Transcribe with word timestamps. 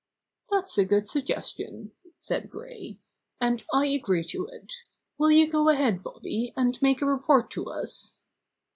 "That's 0.49 0.79
a 0.79 0.85
good 0.85 1.05
suggestion," 1.07 1.91
said 2.17 2.49
Gray, 2.49 2.97
"and 3.39 3.63
I 3.71 3.85
agree 3.85 4.23
to 4.29 4.47
it. 4.47 4.73
Will 5.19 5.29
you 5.31 5.45
go 5.47 5.69
ahead, 5.69 6.01
Bobby, 6.01 6.53
and 6.57 6.81
make 6.81 7.03
a 7.03 7.05
report 7.05 7.51
to 7.51 7.65
us?" 7.69 8.23